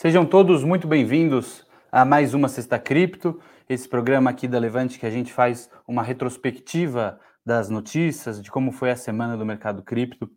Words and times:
Sejam 0.00 0.24
todos 0.24 0.64
muito 0.64 0.88
bem-vindos 0.88 1.66
a 1.92 2.06
mais 2.06 2.32
uma 2.32 2.48
Sexta 2.48 2.78
Cripto, 2.78 3.38
esse 3.68 3.86
programa 3.86 4.30
aqui 4.30 4.48
da 4.48 4.58
Levante 4.58 4.98
que 4.98 5.04
a 5.04 5.10
gente 5.10 5.30
faz 5.30 5.68
uma 5.86 6.02
retrospectiva 6.02 7.20
das 7.44 7.68
notícias, 7.68 8.42
de 8.42 8.50
como 8.50 8.72
foi 8.72 8.90
a 8.90 8.96
semana 8.96 9.36
do 9.36 9.44
mercado 9.44 9.82
cripto. 9.82 10.30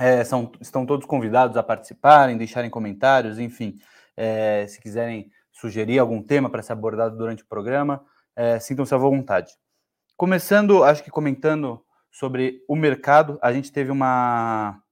É, 0.00 0.24
são, 0.24 0.50
estão 0.62 0.86
todos 0.86 1.04
convidados 1.04 1.58
a 1.58 1.62
participarem, 1.62 2.38
deixarem 2.38 2.70
comentários, 2.70 3.38
enfim, 3.38 3.78
é, 4.16 4.66
se 4.66 4.80
quiserem 4.80 5.30
sugerir 5.52 5.98
algum 5.98 6.22
tema 6.22 6.48
para 6.48 6.62
ser 6.62 6.72
abordado 6.72 7.14
durante 7.14 7.42
o 7.42 7.46
programa, 7.46 8.02
é, 8.34 8.58
sintam-se 8.60 8.94
à 8.94 8.96
vontade. 8.96 9.52
Começando, 10.16 10.82
acho 10.82 11.04
que 11.04 11.10
comentando 11.10 11.84
sobre 12.10 12.64
o 12.66 12.74
mercado, 12.74 13.38
a 13.42 13.52
gente 13.52 13.70
teve 13.70 13.90
uma, 13.90 14.82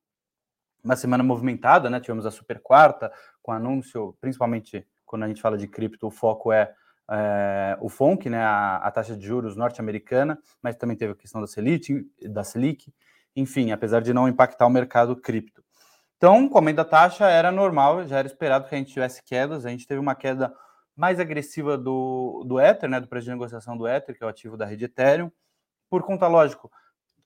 uma 0.84 0.96
semana 0.96 1.22
movimentada, 1.22 1.88
né? 1.88 2.00
Tivemos 2.00 2.26
a 2.26 2.30
super 2.30 2.60
quarta, 2.60 3.12
com 3.42 3.52
anúncio, 3.52 4.16
principalmente 4.20 4.86
quando 5.06 5.24
a 5.24 5.28
gente 5.28 5.40
fala 5.40 5.58
de 5.58 5.66
cripto, 5.66 6.06
o 6.06 6.10
foco 6.10 6.52
é, 6.52 6.72
é 7.10 7.76
o 7.80 7.88
FONC, 7.88 8.30
né, 8.30 8.42
a, 8.42 8.76
a 8.76 8.90
taxa 8.90 9.16
de 9.16 9.26
juros 9.26 9.56
norte-americana, 9.56 10.38
mas 10.62 10.76
também 10.76 10.96
teve 10.96 11.12
a 11.12 11.16
questão 11.16 11.40
da 11.40 11.46
Selic, 11.46 12.06
da 12.22 12.44
Selic, 12.44 12.92
enfim, 13.34 13.72
apesar 13.72 14.00
de 14.00 14.12
não 14.12 14.28
impactar 14.28 14.66
o 14.66 14.70
mercado 14.70 15.16
cripto. 15.16 15.64
Então, 16.16 16.48
com 16.48 16.58
aumento 16.58 16.76
da 16.76 16.84
taxa, 16.84 17.28
era 17.28 17.50
normal, 17.50 18.06
já 18.06 18.18
era 18.18 18.28
esperado 18.28 18.68
que 18.68 18.74
a 18.74 18.78
gente 18.78 18.92
tivesse 18.92 19.22
quedas, 19.22 19.64
a 19.64 19.70
gente 19.70 19.86
teve 19.86 20.00
uma 20.00 20.14
queda 20.14 20.54
mais 20.94 21.18
agressiva 21.18 21.78
do, 21.78 22.44
do 22.46 22.60
Ether, 22.60 22.88
né, 22.88 23.00
do 23.00 23.08
preço 23.08 23.24
de 23.24 23.30
negociação 23.30 23.76
do 23.76 23.88
Ether, 23.88 24.16
que 24.16 24.22
é 24.22 24.26
o 24.26 24.30
ativo 24.30 24.56
da 24.56 24.66
rede 24.66 24.84
Ethereum, 24.84 25.32
por 25.88 26.02
conta, 26.02 26.28
lógico, 26.28 26.70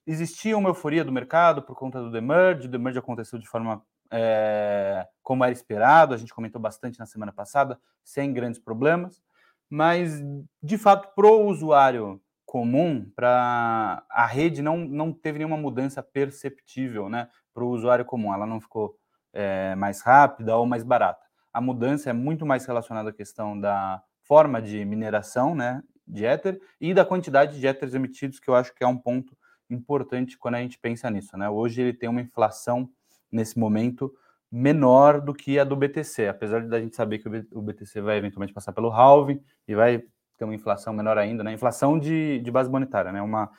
existia 0.07 0.57
uma 0.57 0.69
euforia 0.69 1.03
do 1.03 1.11
mercado 1.11 1.61
por 1.61 1.75
conta 1.75 2.01
do 2.01 2.09
demerge, 2.09 2.67
o 2.67 2.71
demerge 2.71 2.97
aconteceu 2.97 3.37
de 3.37 3.47
forma 3.47 3.85
é, 4.11 5.07
como 5.21 5.43
era 5.43 5.53
esperado, 5.53 6.13
a 6.13 6.17
gente 6.17 6.33
comentou 6.33 6.61
bastante 6.61 6.99
na 6.99 7.05
semana 7.05 7.31
passada, 7.31 7.79
sem 8.03 8.31
grandes 8.33 8.59
problemas, 8.59 9.21
mas 9.69 10.21
de 10.61 10.77
fato, 10.77 11.13
para 11.15 11.27
o 11.27 11.47
usuário 11.47 12.21
comum, 12.45 13.11
para 13.15 14.05
a 14.09 14.25
rede 14.25 14.61
não, 14.61 14.77
não 14.77 15.11
teve 15.11 15.39
nenhuma 15.39 15.57
mudança 15.57 16.01
perceptível 16.01 17.09
né, 17.09 17.27
para 17.53 17.63
o 17.63 17.69
usuário 17.69 18.05
comum, 18.05 18.33
ela 18.33 18.45
não 18.45 18.61
ficou 18.61 18.97
é, 19.33 19.75
mais 19.75 20.01
rápida 20.01 20.55
ou 20.55 20.65
mais 20.65 20.83
barata. 20.83 21.25
A 21.51 21.59
mudança 21.59 22.09
é 22.09 22.13
muito 22.13 22.45
mais 22.45 22.65
relacionada 22.65 23.09
à 23.09 23.13
questão 23.13 23.59
da 23.59 24.01
forma 24.21 24.61
de 24.61 24.83
mineração 24.85 25.55
né, 25.55 25.81
de 26.07 26.25
Ether 26.25 26.59
e 26.79 26.93
da 26.93 27.03
quantidade 27.03 27.59
de 27.59 27.67
Ethers 27.67 27.93
emitidos, 27.93 28.39
que 28.39 28.49
eu 28.49 28.55
acho 28.55 28.73
que 28.73 28.83
é 28.83 28.87
um 28.87 28.97
ponto 28.97 29.35
importante 29.69 30.37
quando 30.37 30.55
a 30.55 30.61
gente 30.61 30.77
pensa 30.77 31.09
nisso. 31.09 31.37
Né? 31.37 31.49
Hoje 31.49 31.81
ele 31.81 31.93
tem 31.93 32.09
uma 32.09 32.21
inflação 32.21 32.89
nesse 33.35 33.59
momento 33.59 34.13
menor 34.51 35.19
do 35.19 35.33
que 35.33 35.59
a 35.59 35.63
do 35.63 35.75
BTC, 35.75 36.27
apesar 36.27 36.65
de 36.65 36.73
a 36.73 36.79
gente 36.79 36.95
saber 36.95 37.19
que 37.19 37.27
o 37.27 37.61
BTC 37.61 37.99
vai 38.01 38.17
eventualmente 38.17 38.53
passar 38.53 38.71
pelo 38.71 38.89
halving 38.89 39.41
e 39.67 39.75
vai 39.75 40.03
ter 40.37 40.45
uma 40.45 40.55
inflação 40.55 40.93
menor 40.93 41.17
ainda, 41.17 41.43
né? 41.43 41.53
Inflação 41.53 41.99
de, 41.99 42.39
de 42.39 42.51
base 42.51 42.69
monetária, 42.69 43.11
né? 43.11 43.21
Uma, 43.21 43.51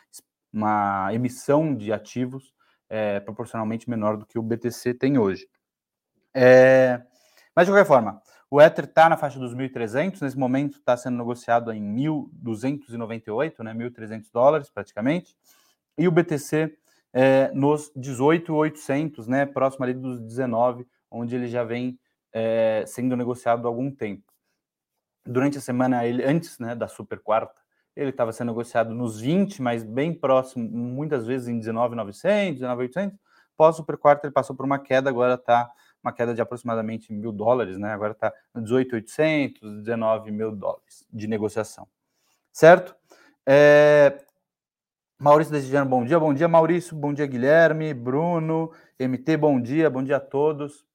uma 0.53 1.12
emissão 1.12 1.75
de 1.75 1.93
ativos 1.93 2.55
é, 2.89 3.21
proporcionalmente 3.21 3.91
menor 3.91 4.17
do 4.17 4.25
que 4.25 4.39
o 4.39 4.43
BTC 4.43 4.95
tem 4.95 5.19
hoje. 5.19 5.47
É, 6.34 7.03
mas 7.55 7.67
de 7.67 7.73
qualquer 7.73 7.87
forma, 7.87 8.21
o 8.50 8.61
Ether 8.61 8.84
está 8.84 9.09
na 9.09 9.17
faixa 9.17 9.39
dos 9.39 9.55
1.300, 9.55 10.23
nesse 10.23 10.39
momento 10.39 10.79
está 10.79 10.97
sendo 10.97 11.19
negociado 11.19 11.73
em 11.73 11.83
1.298, 11.83 13.62
né? 13.62 13.75
1.300 13.75 14.31
dólares 14.33 14.71
praticamente, 14.71 15.37
e 15.99 16.06
o 16.06 16.12
BTC 16.12 16.77
é, 17.19 17.50
nos 17.54 17.91
18,800, 17.97 19.27
né, 19.27 19.47
próximo 19.47 19.87
ali 19.87 19.94
dos 19.94 20.21
19, 20.21 20.87
onde 21.10 21.34
ele 21.34 21.47
já 21.47 21.65
vem 21.65 21.99
é, 22.31 22.84
sendo 22.87 23.16
negociado 23.16 23.66
há 23.66 23.71
algum 23.71 23.91
tempo. 23.91 24.22
Durante 25.25 25.56
a 25.56 25.60
semana, 25.62 26.06
ele, 26.06 26.22
antes 26.22 26.59
né, 26.59 26.75
da 26.75 26.87
super 26.87 27.19
quarta, 27.19 27.55
ele 27.97 28.10
estava 28.10 28.32
sendo 28.32 28.49
negociado 28.49 28.94
nos 28.94 29.19
20, 29.19 29.62
mas 29.62 29.82
bem 29.82 30.12
próximo, 30.12 30.69
muitas 30.69 31.26
vezes 31.26 31.49
em 31.49 31.59
19,900, 31.59 32.60
19,800. 32.60 33.19
Pós 33.56 33.76
super 33.76 33.97
quarta, 33.97 34.26
ele 34.26 34.34
passou 34.34 34.55
por 34.55 34.66
uma 34.66 34.78
queda, 34.78 35.09
agora 35.09 35.37
está 35.37 35.71
uma 36.03 36.12
queda 36.12 36.34
de 36.34 36.43
aproximadamente 36.43 37.10
mil 37.15 37.32
dólares, 37.32 37.78
né? 37.78 37.94
Agora 37.94 38.12
está 38.12 38.31
18,800, 38.55 39.82
19 39.82 40.31
mil 40.31 40.53
dólares 40.53 41.06
de 41.10 41.26
negociação, 41.26 41.88
certo? 42.53 42.94
É, 43.49 44.22
Maurício 45.19 45.50
desejando 45.50 45.88
bom 45.88 46.04
dia, 46.04 46.21
bom 46.21 46.34
dia 46.34 46.47
Maurício, 46.47 46.94
bom 46.94 47.10
dia 47.10 47.27
Guilherme, 47.27 47.94
Bruno, 47.94 48.71
MT, 49.00 49.38
bom 49.38 49.59
dia, 49.59 49.88
bom 49.88 50.03
dia 50.03 50.19
a 50.19 50.21
todos. 50.21 50.87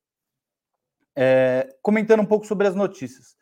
É, 1.15 1.75
comentando 1.81 2.19
um 2.19 2.25
pouco 2.25 2.45
sobre 2.45 2.67
as 2.67 2.75
notícias. 2.75 3.35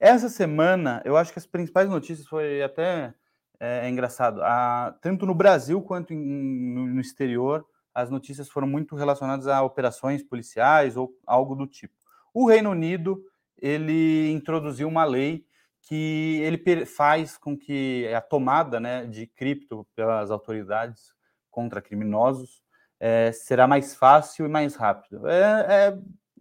Essa 0.00 0.30
semana, 0.30 1.02
eu 1.04 1.18
acho 1.18 1.34
que 1.34 1.38
as 1.38 1.44
principais 1.44 1.86
notícias 1.86 2.26
foi 2.26 2.62
até 2.62 3.12
é, 3.60 3.86
é 3.86 3.90
engraçado. 3.90 4.42
A, 4.42 4.96
tanto 5.02 5.26
no 5.26 5.34
Brasil 5.34 5.82
quanto 5.82 6.14
em, 6.14 6.18
no, 6.18 6.86
no 6.86 7.00
exterior, 7.02 7.66
as 7.94 8.08
notícias 8.08 8.48
foram 8.48 8.66
muito 8.66 8.96
relacionadas 8.96 9.46
a 9.46 9.62
operações 9.62 10.22
policiais 10.22 10.96
ou 10.96 11.14
algo 11.26 11.54
do 11.54 11.66
tipo. 11.66 11.94
O 12.32 12.48
Reino 12.48 12.70
Unido 12.70 13.22
ele 13.60 14.32
introduziu 14.32 14.88
uma 14.88 15.04
lei 15.04 15.44
que 15.82 16.40
ele 16.42 16.86
faz 16.86 17.36
com 17.36 17.56
que 17.56 18.06
a 18.14 18.20
tomada 18.20 18.78
né, 18.78 19.04
de 19.04 19.26
cripto 19.26 19.86
pelas 19.94 20.30
autoridades 20.30 21.12
contra 21.50 21.82
criminosos 21.82 22.62
é, 23.00 23.32
será 23.32 23.66
mais 23.66 23.94
fácil 23.94 24.46
e 24.46 24.48
mais 24.48 24.76
rápido. 24.76 25.26
É, 25.26 25.88
é, 25.88 25.98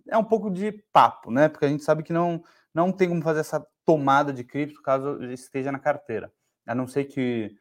é, 0.09 0.17
um 0.17 0.23
pouco 0.23 0.49
de 0.51 0.71
papo, 0.93 1.31
né? 1.31 1.49
Porque 1.49 1.65
a 1.65 1.69
gente 1.69 1.83
sabe 1.83 2.03
que 2.03 2.13
não, 2.13 2.43
não 2.73 2.91
tem 2.91 3.09
como 3.09 3.23
fazer 3.23 3.39
essa 3.39 3.65
tomada 3.83 4.31
de 4.31 4.43
cripto 4.43 4.81
caso 4.81 5.23
esteja 5.23 5.71
na 5.71 5.79
carteira. 5.79 6.31
A 6.67 6.75
não 6.75 6.85
ser 6.85 7.05
que 7.05 7.55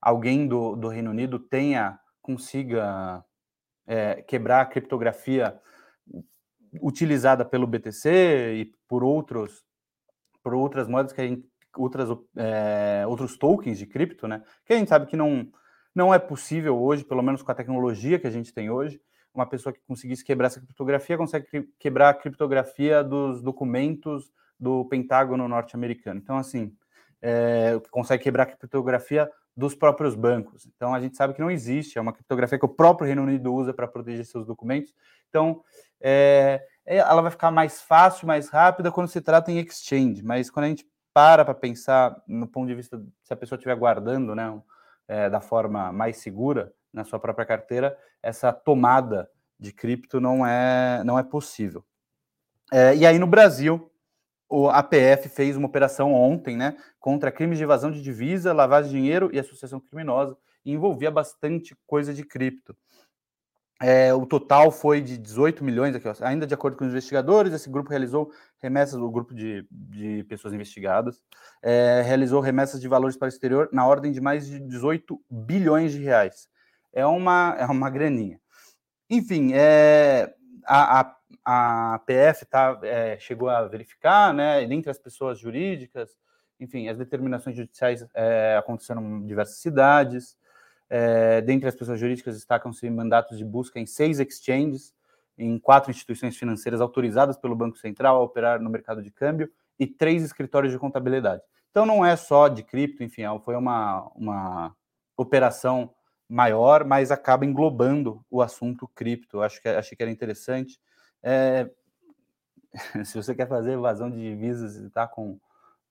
alguém 0.00 0.46
do, 0.46 0.76
do 0.76 0.88
Reino 0.88 1.10
Unido 1.10 1.38
tenha, 1.38 1.98
consiga 2.20 3.24
é, 3.86 4.20
quebrar 4.22 4.60
a 4.60 4.66
criptografia 4.66 5.58
utilizada 6.82 7.44
pelo 7.44 7.66
BTC 7.66 8.54
e 8.56 8.72
por 8.86 9.02
outros 9.02 9.64
por 10.44 10.54
outras 10.54 10.86
moedas 10.86 11.12
que 11.12 11.20
a 11.22 11.26
gente, 11.26 11.48
outras, 11.76 12.08
é, 12.36 13.04
outros 13.08 13.36
tokens 13.38 13.78
de 13.78 13.86
cripto, 13.86 14.28
né? 14.28 14.42
Que 14.66 14.74
a 14.74 14.76
gente 14.76 14.88
sabe 14.88 15.06
que 15.06 15.16
não, 15.16 15.48
não 15.94 16.12
é 16.12 16.18
possível 16.18 16.78
hoje, 16.80 17.02
pelo 17.02 17.22
menos 17.22 17.42
com 17.42 17.50
a 17.50 17.54
tecnologia 17.54 18.18
que 18.18 18.26
a 18.26 18.30
gente 18.30 18.52
tem 18.52 18.70
hoje, 18.70 19.00
uma 19.34 19.46
pessoa 19.46 19.72
que 19.72 19.80
conseguisse 19.88 20.22
quebrar 20.22 20.46
essa 20.46 20.60
criptografia 20.60 21.16
consegue 21.16 21.46
quebrar 21.78 22.10
a 22.10 22.14
criptografia 22.14 23.02
dos 23.02 23.42
documentos 23.42 24.30
do 24.60 24.84
Pentágono 24.84 25.48
norte-americano. 25.48 26.20
Então, 26.22 26.38
assim, 26.38 26.72
é, 27.20 27.80
consegue 27.90 28.22
quebrar 28.22 28.44
a 28.44 28.46
criptografia 28.46 29.28
dos 29.56 29.74
próprios 29.74 30.14
bancos. 30.14 30.66
Então, 30.66 30.94
a 30.94 31.00
gente 31.00 31.16
sabe 31.16 31.34
que 31.34 31.40
não 31.40 31.50
existe, 31.50 31.98
é 31.98 32.00
uma 32.00 32.12
criptografia 32.12 32.58
que 32.58 32.64
o 32.64 32.68
próprio 32.68 33.06
Reino 33.06 33.22
Unido 33.22 33.52
usa 33.52 33.72
para 33.72 33.88
proteger 33.88 34.24
seus 34.24 34.46
documentos. 34.46 34.92
Então, 35.28 35.62
é, 36.00 36.62
ela 36.86 37.22
vai 37.22 37.30
ficar 37.30 37.50
mais 37.50 37.80
fácil, 37.80 38.26
mais 38.26 38.48
rápida 38.48 38.92
quando 38.92 39.08
se 39.08 39.20
trata 39.20 39.50
em 39.50 39.58
exchange, 39.58 40.22
mas 40.22 40.50
quando 40.50 40.64
a 40.64 40.68
gente 40.68 40.86
para 41.12 41.44
para 41.44 41.54
pensar 41.54 42.20
no 42.26 42.46
ponto 42.46 42.66
de 42.66 42.74
vista 42.74 43.00
se 43.22 43.32
a 43.32 43.36
pessoa 43.36 43.56
estiver 43.56 43.76
guardando, 43.76 44.34
né, 44.34 44.60
é, 45.06 45.30
da 45.30 45.40
forma 45.40 45.92
mais 45.92 46.16
segura 46.16 46.72
na 46.92 47.04
sua 47.04 47.18
própria 47.18 47.46
carteira, 47.46 47.96
essa 48.22 48.52
tomada 48.52 49.30
de 49.58 49.72
cripto 49.72 50.20
não 50.20 50.44
é 50.44 51.02
não 51.04 51.18
é 51.18 51.22
possível. 51.22 51.84
É, 52.72 52.94
e 52.96 53.06
aí 53.06 53.18
no 53.18 53.26
Brasil, 53.26 53.90
o 54.48 54.68
APF 54.68 55.28
fez 55.28 55.56
uma 55.56 55.66
operação 55.66 56.12
ontem, 56.12 56.56
né, 56.56 56.76
contra 56.98 57.32
crimes 57.32 57.58
de 57.58 57.64
evasão 57.64 57.90
de 57.90 58.02
divisa, 58.02 58.52
lavagem 58.52 58.90
de 58.90 58.96
dinheiro 58.98 59.30
e 59.32 59.38
associação 59.38 59.80
criminosa, 59.80 60.36
e 60.64 60.72
envolvia 60.72 61.10
bastante 61.10 61.76
coisa 61.86 62.12
de 62.12 62.24
cripto. 62.24 62.76
É, 63.82 64.14
o 64.14 64.24
total 64.24 64.70
foi 64.70 65.00
de 65.00 65.18
18 65.18 65.64
milhões, 65.64 65.94
aqui, 65.94 66.08
ó, 66.08 66.14
ainda 66.20 66.46
de 66.46 66.54
acordo 66.54 66.76
com 66.76 66.84
os 66.84 66.90
investigadores. 66.90 67.52
Esse 67.52 67.68
grupo 67.68 67.90
realizou 67.90 68.30
remessas, 68.62 69.00
o 69.00 69.10
grupo 69.10 69.34
de, 69.34 69.66
de 69.70 70.24
pessoas 70.24 70.54
investigadas, 70.54 71.20
é, 71.62 72.02
realizou 72.02 72.40
remessas 72.40 72.80
de 72.80 72.88
valores 72.88 73.16
para 73.16 73.26
o 73.26 73.28
exterior 73.28 73.68
na 73.72 73.86
ordem 73.86 74.12
de 74.12 74.20
mais 74.20 74.46
de 74.46 74.60
18 74.60 75.20
bilhões 75.28 75.92
de 75.92 75.98
reais. 75.98 76.48
É 76.92 77.04
uma, 77.04 77.56
é 77.58 77.66
uma 77.66 77.90
graninha. 77.90 78.40
Enfim, 79.10 79.52
é, 79.52 80.32
a, 80.64 81.00
a, 81.00 81.94
a 81.94 81.98
PF 82.00 82.46
tá, 82.46 82.78
é, 82.82 83.18
chegou 83.18 83.48
a 83.48 83.66
verificar, 83.66 84.32
né, 84.32 84.64
dentre 84.66 84.90
as 84.90 84.98
pessoas 84.98 85.38
jurídicas, 85.38 86.16
enfim, 86.60 86.88
as 86.88 86.96
determinações 86.96 87.56
judiciais 87.56 88.06
é, 88.14 88.56
aconteceram 88.56 89.02
em 89.02 89.26
diversas 89.26 89.58
cidades. 89.58 90.36
É, 90.88 91.40
dentre 91.40 91.68
as 91.68 91.74
pessoas 91.74 91.98
jurídicas, 91.98 92.34
destacam-se 92.34 92.88
mandatos 92.90 93.38
de 93.38 93.44
busca 93.44 93.78
em 93.80 93.86
seis 93.86 94.20
exchanges, 94.20 94.94
em 95.36 95.58
quatro 95.58 95.90
instituições 95.90 96.36
financeiras 96.36 96.80
autorizadas 96.80 97.36
pelo 97.36 97.56
Banco 97.56 97.76
Central 97.78 98.16
a 98.16 98.22
operar 98.22 98.60
no 98.60 98.70
mercado 98.70 99.02
de 99.02 99.10
câmbio 99.10 99.50
e 99.78 99.86
três 99.86 100.22
escritórios 100.22 100.72
de 100.72 100.78
contabilidade. 100.78 101.42
Então, 101.70 101.84
não 101.84 102.04
é 102.04 102.14
só 102.14 102.46
de 102.46 102.62
cripto, 102.62 103.02
enfim, 103.02 103.22
é, 103.22 103.38
foi 103.40 103.56
uma, 103.56 104.10
uma 104.14 104.76
operação 105.16 105.92
maior, 106.28 106.84
mas 106.84 107.10
acaba 107.10 107.44
englobando 107.44 108.24
o 108.30 108.40
assunto 108.40 108.88
cripto. 108.94 109.42
Acho 109.42 109.60
que 109.60 109.68
achei 109.68 109.96
que 109.96 110.02
era 110.02 110.12
interessante. 110.12 110.78
É, 111.22 111.68
se 113.04 113.16
você 113.16 113.34
quer 113.34 113.48
fazer 113.48 113.72
evasão 113.72 114.10
de 114.10 114.18
divisas 114.18 114.76
e 114.76 114.88
tá 114.90 115.06
com 115.06 115.38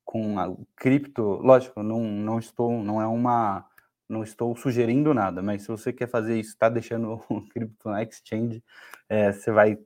com 0.06 0.38
a 0.40 0.54
cripto, 0.76 1.24
lógico, 1.42 1.82
não, 1.82 2.02
não 2.02 2.40
estou, 2.40 2.84
não 2.84 3.02
é 3.02 3.08
uma, 3.08 3.66
não 4.08 4.24
estou 4.24 4.56
sugerindo 4.56 5.14
nada, 5.14 5.42
mas 5.42 5.64
se 5.64 5.68
você 5.68 5.92
quer 5.94 6.08
fazer 6.08 6.40
isso, 6.40 6.52
está 6.52 6.70
deixando 6.70 7.22
o 7.30 7.48
cripto 7.50 7.90
na 7.90 8.04
exchange, 8.04 8.64
é, 9.10 9.32
você 9.32 9.52
vai 9.52 9.78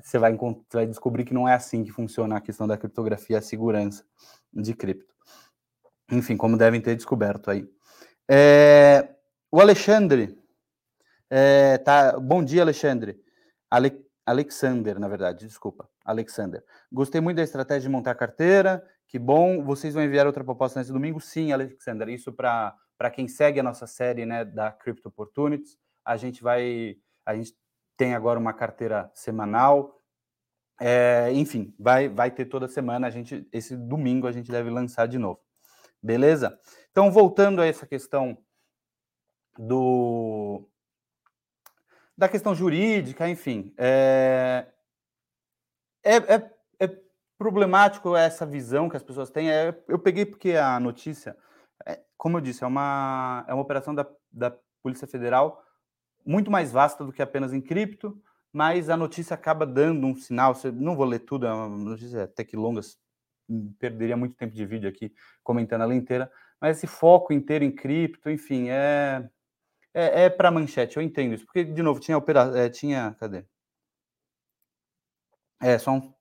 você 0.00 0.18
vai, 0.18 0.38
vai 0.72 0.86
descobrir 0.86 1.24
que 1.24 1.34
não 1.34 1.48
é 1.48 1.54
assim 1.54 1.82
que 1.82 1.90
funciona 1.90 2.36
a 2.36 2.40
questão 2.40 2.68
da 2.68 2.78
criptografia, 2.78 3.38
a 3.38 3.42
segurança 3.42 4.04
de 4.52 4.74
cripto. 4.74 5.12
Enfim, 6.10 6.36
como 6.36 6.56
devem 6.56 6.80
ter 6.80 6.94
descoberto 6.94 7.50
aí. 7.50 7.68
É, 8.30 9.08
o 9.50 9.60
Alexandre, 9.60 10.38
é, 11.28 11.78
tá, 11.78 12.18
bom 12.18 12.44
dia, 12.44 12.62
Alexandre. 12.62 13.20
Ale, 13.68 14.04
Alexander, 14.24 15.00
na 15.00 15.08
verdade, 15.08 15.46
desculpa, 15.46 15.88
Alexander. 16.04 16.62
Gostei 16.92 17.20
muito 17.20 17.38
da 17.38 17.42
estratégia 17.42 17.82
de 17.82 17.88
montar 17.88 18.14
carteira, 18.14 18.84
que 19.08 19.18
bom. 19.18 19.64
Vocês 19.64 19.94
vão 19.94 20.02
enviar 20.04 20.26
outra 20.26 20.44
proposta 20.44 20.78
nesse 20.78 20.92
domingo? 20.92 21.20
Sim, 21.20 21.52
Alexander. 21.52 22.08
Isso 22.08 22.32
para 22.32 22.74
quem 23.10 23.28
segue 23.28 23.60
a 23.60 23.62
nossa 23.62 23.86
série 23.86 24.24
né, 24.24 24.44
da 24.44 24.72
Crypto 24.72 25.08
Opportunities. 25.08 25.78
A 26.04 26.16
gente 26.16 26.42
vai. 26.42 26.96
A 27.24 27.34
gente 27.34 27.54
tem 27.96 28.14
agora 28.14 28.38
uma 28.38 28.52
carteira 28.52 29.10
semanal. 29.14 30.00
É, 30.80 31.30
enfim, 31.32 31.74
vai, 31.78 32.08
vai 32.08 32.30
ter 32.30 32.46
toda 32.46 32.68
semana. 32.68 33.06
A 33.06 33.10
gente, 33.10 33.46
esse 33.52 33.76
domingo 33.76 34.26
a 34.26 34.32
gente 34.32 34.50
deve 34.50 34.70
lançar 34.70 35.06
de 35.06 35.18
novo. 35.18 35.40
Beleza? 36.02 36.58
Então, 36.90 37.10
voltando 37.10 37.60
a 37.60 37.66
essa 37.66 37.86
questão 37.86 38.38
do 39.58 40.68
da 42.16 42.28
questão 42.28 42.54
jurídica, 42.54 43.28
enfim, 43.28 43.74
é, 43.76 44.66
é, 46.02 46.16
é, 46.16 46.50
é 46.80 46.96
problemático 47.36 48.16
essa 48.16 48.46
visão 48.46 48.88
que 48.88 48.96
as 48.96 49.02
pessoas 49.02 49.28
têm. 49.28 49.50
É, 49.50 49.76
eu 49.86 49.98
peguei 49.98 50.24
porque 50.24 50.52
a 50.52 50.80
notícia, 50.80 51.36
é, 51.86 52.02
como 52.16 52.36
eu 52.36 52.40
disse, 52.40 52.64
é 52.64 52.66
uma, 52.66 53.44
é 53.48 53.54
uma 53.54 53.62
operação 53.62 53.94
da, 53.94 54.06
da 54.30 54.56
Polícia 54.82 55.06
Federal 55.06 55.62
muito 56.24 56.50
mais 56.50 56.72
vasta 56.72 57.04
do 57.04 57.12
que 57.12 57.22
apenas 57.22 57.52
em 57.52 57.60
cripto, 57.60 58.20
mas 58.52 58.90
a 58.90 58.96
notícia 58.96 59.34
acaba 59.34 59.64
dando 59.64 60.06
um 60.06 60.14
sinal. 60.14 60.54
Não 60.74 60.96
vou 60.96 61.06
ler 61.06 61.20
tudo, 61.20 61.46
é 61.46 61.52
uma 61.52 61.68
notícia 61.68 62.24
até 62.24 62.42
que 62.42 62.56
longa, 62.56 62.80
perderia 63.78 64.16
muito 64.16 64.34
tempo 64.34 64.54
de 64.54 64.66
vídeo 64.66 64.88
aqui 64.88 65.14
comentando 65.42 65.82
ela 65.82 65.94
inteira, 65.94 66.30
mas 66.60 66.78
esse 66.78 66.86
foco 66.86 67.32
inteiro 67.32 67.64
em 67.64 67.70
cripto, 67.70 68.28
enfim, 68.28 68.68
é, 68.68 69.28
é, 69.94 70.24
é 70.24 70.30
para 70.30 70.50
manchete, 70.50 70.96
eu 70.96 71.02
entendo 71.02 71.34
isso, 71.34 71.44
porque, 71.44 71.64
de 71.64 71.82
novo, 71.82 72.00
tinha 72.00 72.18
operação, 72.18 72.56
é, 72.56 72.68
tinha, 72.68 73.14
cadê? 73.20 73.44
É, 75.60 75.78
só 75.78 75.92
um, 75.92 76.12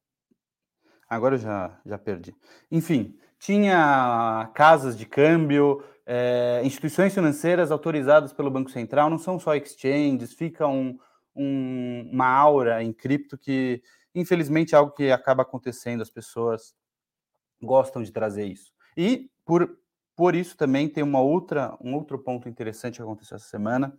agora 1.10 1.36
eu 1.36 1.40
já, 1.40 1.82
já 1.86 1.98
perdi. 1.98 2.36
Enfim, 2.72 3.18
tinha 3.40 4.50
casas 4.54 4.98
de 4.98 5.06
câmbio, 5.06 5.84
é, 6.06 6.62
instituições 6.64 7.14
financeiras 7.14 7.72
autorizadas 7.72 8.32
pelo 8.32 8.52
Banco 8.52 8.70
Central, 8.70 9.10
não 9.10 9.18
são 9.18 9.40
só 9.40 9.56
exchanges, 9.56 10.34
fica 10.34 10.68
um, 10.68 10.98
um, 11.36 12.10
uma 12.12 12.28
aura 12.28 12.84
em 12.84 12.94
cripto 12.94 13.38
que, 13.38 13.82
infelizmente, 14.14 14.76
é 14.76 14.78
algo 14.78 14.94
que 14.94 15.12
acaba 15.12 15.42
acontecendo, 15.42 16.02
as 16.02 16.10
pessoas 16.10 16.76
gostam 17.62 18.04
de 18.04 18.12
trazer 18.12 18.46
isso. 18.46 18.72
E, 18.96 19.30
por, 19.44 19.78
por 20.16 20.36
isso, 20.36 20.56
também 20.56 20.88
tem 20.88 21.04
uma 21.04 21.22
outra, 21.22 21.76
um 21.82 21.96
outro 21.96 22.20
ponto 22.20 22.48
interessante 22.48 22.98
que 22.98 23.02
aconteceu 23.02 23.36
essa 23.36 23.48
semana. 23.48 23.98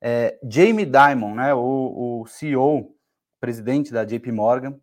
É, 0.00 0.38
Jamie 0.48 0.86
Dimon, 0.86 1.34
né, 1.34 1.54
o, 1.54 2.20
o 2.22 2.26
CEO, 2.26 2.94
presidente 3.40 3.92
da 3.92 4.04
JP 4.04 4.30
Morgan, 4.32 4.78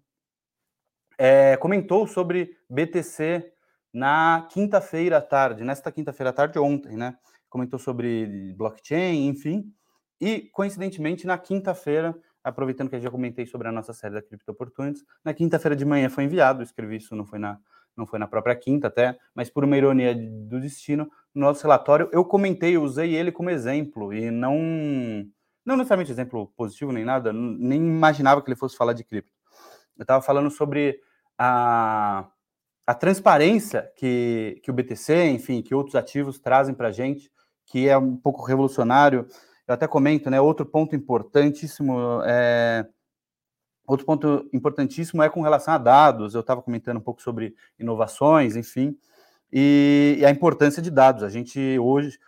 é, 1.18 1.56
comentou 1.58 2.06
sobre 2.08 2.58
BTC 2.70 3.54
na 3.96 4.46
quinta-feira 4.52 5.20
à 5.20 5.22
tarde, 5.22 5.64
nesta 5.64 5.90
quinta-feira 5.90 6.32
à 6.32 6.34
tarde, 6.34 6.60
ontem, 6.60 6.98
né? 6.98 7.18
Comentou 7.48 7.80
sobre 7.80 8.54
blockchain, 8.58 9.30
enfim. 9.30 9.72
E, 10.20 10.50
coincidentemente, 10.52 11.26
na 11.26 11.38
quinta-feira, 11.38 12.14
aproveitando 12.44 12.90
que 12.90 12.98
eu 12.98 13.00
já 13.00 13.10
comentei 13.10 13.46
sobre 13.46 13.70
a 13.70 13.72
nossa 13.72 13.94
série 13.94 14.16
da 14.16 14.22
Crypto 14.22 14.50
Opportunities, 14.50 15.02
na 15.24 15.34
quinta-feira 15.34 15.78
de 15.78 15.86
manhã 15.86 16.10
foi 16.10 16.26
enviado, 16.26 16.62
escrevi 16.62 16.98
isso, 16.98 17.16
não 17.16 17.26
foi 17.26 17.40
na, 17.40 17.58
não 17.96 18.06
foi 18.06 18.20
na 18.20 18.28
própria 18.28 18.54
quinta 18.54 18.88
até, 18.88 19.18
mas 19.34 19.50
por 19.50 19.64
uma 19.64 19.78
ironia 19.78 20.14
do 20.14 20.60
destino, 20.60 21.10
no 21.34 21.44
nosso 21.44 21.64
relatório 21.64 22.10
eu 22.12 22.26
comentei, 22.26 22.78
usei 22.78 23.16
ele 23.16 23.32
como 23.32 23.50
exemplo, 23.50 24.14
e 24.14 24.30
não, 24.30 24.58
não 25.66 25.78
necessariamente 25.78 26.12
exemplo 26.12 26.52
positivo 26.58 26.92
nem 26.92 27.06
nada, 27.06 27.32
nem 27.32 27.80
imaginava 27.80 28.42
que 28.42 28.50
ele 28.50 28.60
fosse 28.60 28.76
falar 28.76 28.92
de 28.92 29.06
cripto. 29.06 29.32
Eu 29.98 30.04
estava 30.04 30.22
falando 30.22 30.52
sobre 30.52 31.00
a, 31.38 32.30
a 32.88 32.94
transparência 32.94 33.92
que, 33.96 34.60
que 34.64 34.70
o 34.70 34.74
BTC, 34.74 35.30
enfim, 35.30 35.62
que 35.62 35.74
outros 35.74 35.96
ativos 35.96 36.40
trazem 36.40 36.76
para 36.76 36.90
a 36.90 36.92
gente, 36.92 37.32
que 37.66 37.90
é 37.90 37.98
um 37.98 38.16
pouco 38.16 38.44
revolucionário. 38.44 39.28
Eu 39.68 39.74
até 39.74 39.88
comento, 39.88 40.30
né? 40.30 40.40
Outro 40.40 40.66
ponto 40.66 40.96
importantíssimo 40.96 42.22
é 42.26 42.86
outro 43.88 44.06
ponto 44.06 44.50
importantíssimo 44.52 45.22
é 45.22 45.30
com 45.30 45.42
relação 45.42 45.74
a 45.74 45.78
dados. 45.78 46.34
Eu 46.34 46.42
estava 46.42 46.62
comentando 46.62 46.98
um 46.98 47.02
pouco 47.02 47.22
sobre 47.22 47.56
inovações, 47.80 48.56
enfim, 48.56 48.98
e, 49.52 50.18
e, 50.20 50.26
a 50.26 50.30
importância 50.30 50.82
de 50.82 50.90
dados. 50.92 51.24
A 51.24 51.30
gente 51.30 51.78
hoje, 51.80 52.20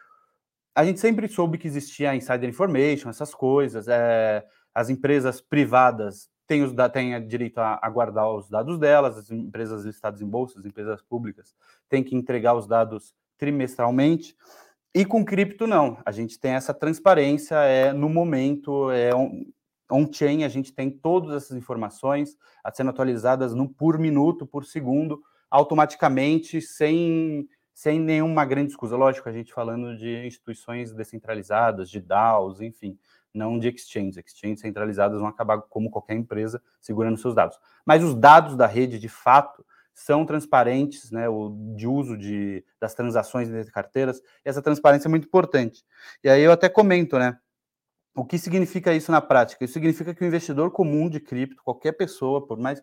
a 0.76 0.86
gente 0.86 1.00
sempre 1.00 1.28
soube 1.28 1.58
que 1.58 1.68
existia 1.68 2.16
insider 2.16 2.50
information, 2.50 3.10
essas 3.10 3.34
coisas. 3.34 3.88
É, 3.88 4.46
as 4.74 4.90
empresas 4.90 5.42
privadas 5.42 6.30
tem, 6.48 6.64
os, 6.64 6.74
tem 6.94 7.28
direito 7.28 7.60
a, 7.60 7.78
a, 7.82 7.90
guardar 7.90 8.32
os 8.32 8.50
dados 8.50 8.80
delas, 8.80 9.18
as 9.18 9.30
empresas 9.30 9.84
listadas 9.84 10.22
em 10.22 10.28
bolsas, 10.28 10.60
as 10.60 10.66
empresas 10.66 11.02
públicas 11.02 11.54
têm 11.90 12.04
que 12.04 12.16
entregar 12.16 12.56
os 12.56 12.66
dados 12.66 13.14
trimestralmente. 13.38 14.36
E 14.96 15.06
com 15.06 15.24
cripto, 15.24 15.68
não. 15.68 16.02
A 16.06 16.12
gente 16.12 16.40
tem 16.40 16.54
essa 16.54 16.74
transparência, 16.74 17.56
é 17.56 17.94
no 17.94 18.10
momento, 18.10 18.90
é 18.92 19.12
on-chain, 19.92 20.44
a 20.44 20.50
gente 20.50 20.74
tem 20.74 20.90
todas 20.90 21.36
essas 21.36 21.56
informações 21.56 22.38
sendo 22.74 22.90
atualizadas 22.90 23.54
no, 23.54 23.70
por 23.70 24.00
minuto, 24.00 24.46
por 24.46 24.66
segundo, 24.66 25.22
automaticamente, 25.50 26.62
sem, 26.62 27.48
sem 27.78 28.00
nenhuma 28.00 28.44
grande 28.44 28.72
escusa. 28.72 28.98
Lógico, 28.98 29.30
a 29.30 29.32
gente 29.32 29.54
falando 29.54 29.96
de 29.96 30.26
instituições 30.26 30.92
descentralizadas, 30.92 31.92
de 31.92 32.02
DAOs, 32.02 32.60
enfim 32.60 32.98
não 33.34 33.60
de 33.60 33.70
exchanges. 33.70 34.18
Exchanges 34.18 34.62
centralizadas 34.62 35.20
vão 35.20 35.28
acabar 35.28 35.62
como 35.62 35.92
qualquer 35.92 36.16
empresa 36.16 36.60
segurando 36.82 37.20
seus 37.20 37.36
dados. 37.36 37.60
Mas 37.86 38.04
os 38.04 38.16
dados 38.16 38.58
da 38.58 38.66
rede, 38.66 38.98
de 38.98 39.08
fato, 39.08 39.64
são 39.94 40.26
transparentes, 40.26 41.12
né, 41.12 41.30
o 41.30 41.56
de 41.76 41.86
uso 41.88 42.18
de, 42.18 42.66
das 42.80 42.96
transações 42.96 43.48
entre 43.48 43.72
carteiras, 43.72 44.20
e 44.44 44.50
essa 44.50 44.62
transparência 44.62 45.08
é 45.08 45.10
muito 45.10 45.28
importante. 45.28 45.86
E 46.24 46.30
aí 46.30 46.42
eu 46.42 46.52
até 46.52 46.68
comento, 46.68 47.20
né, 47.20 47.38
o 48.16 48.26
que 48.26 48.40
significa 48.40 48.94
isso 48.96 49.12
na 49.12 49.22
prática? 49.22 49.64
Isso 49.64 49.74
significa 49.74 50.16
que 50.16 50.24
o 50.24 50.28
investidor 50.28 50.72
comum 50.72 51.08
de 51.08 51.20
cripto, 51.20 51.62
qualquer 51.64 51.92
pessoa, 51.92 52.46
por 52.46 52.58
mais 52.58 52.82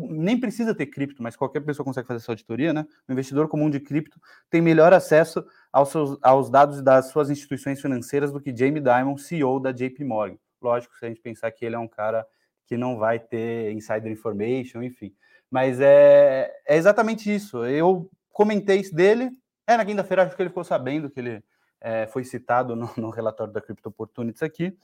nem 0.00 0.38
precisa 0.38 0.74
ter 0.74 0.86
cripto, 0.86 1.22
mas 1.22 1.36
qualquer 1.36 1.60
pessoa 1.60 1.84
consegue 1.84 2.06
fazer 2.06 2.18
essa 2.18 2.32
auditoria, 2.32 2.72
né? 2.72 2.86
O 3.08 3.12
investidor 3.12 3.48
comum 3.48 3.68
de 3.68 3.80
cripto 3.80 4.20
tem 4.48 4.60
melhor 4.60 4.92
acesso 4.92 5.44
aos, 5.72 5.90
seus, 5.90 6.18
aos 6.22 6.50
dados 6.50 6.82
das 6.82 7.06
suas 7.06 7.30
instituições 7.30 7.80
financeiras 7.80 8.32
do 8.32 8.40
que 8.40 8.56
Jamie 8.56 8.82
Dimon, 8.82 9.16
CEO 9.16 9.60
da 9.60 9.72
JP 9.72 10.04
Morgan. 10.04 10.38
Lógico, 10.60 10.96
se 10.96 11.04
a 11.04 11.08
gente 11.08 11.20
pensar 11.20 11.50
que 11.50 11.64
ele 11.64 11.74
é 11.74 11.78
um 11.78 11.88
cara 11.88 12.26
que 12.66 12.76
não 12.76 12.96
vai 12.96 13.18
ter 13.18 13.72
insider 13.72 14.10
information, 14.10 14.82
enfim. 14.82 15.14
Mas 15.50 15.80
é, 15.80 16.50
é 16.66 16.76
exatamente 16.76 17.32
isso. 17.32 17.64
Eu 17.64 18.10
comentei 18.30 18.80
isso 18.80 18.94
dele, 18.94 19.30
é 19.66 19.76
na 19.76 19.84
quinta-feira, 19.84 20.22
acho 20.22 20.34
que 20.34 20.42
ele 20.42 20.48
ficou 20.48 20.64
sabendo 20.64 21.10
que 21.10 21.20
ele 21.20 21.44
é, 21.80 22.06
foi 22.06 22.24
citado 22.24 22.74
no, 22.74 22.90
no 22.96 23.10
relatório 23.10 23.52
da 23.52 23.60
Crypto 23.60 23.88
Opportunities 23.88 24.42
aqui. 24.42 24.76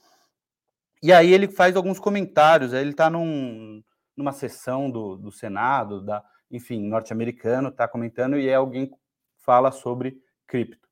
E 1.01 1.13
aí 1.13 1.33
ele 1.33 1.47
faz 1.47 1.75
alguns 1.75 1.99
comentários, 1.99 2.73
ele 2.73 2.91
está 2.91 3.09
num, 3.09 3.81
numa 4.19 4.33
sessão 4.33 4.91
do, 4.91 5.15
do 5.15 5.31
Senado, 5.31 6.01
da, 6.01 6.21
enfim, 6.51 6.85
norte-americano, 6.85 7.69
está 7.69 7.87
comentando 7.87 8.37
e 8.37 8.49
é 8.49 8.55
alguém 8.55 8.91
fala 9.37 9.71
sobre 9.71 10.21
cripto. 10.45 10.89